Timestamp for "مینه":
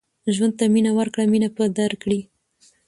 0.73-0.91, 1.31-1.49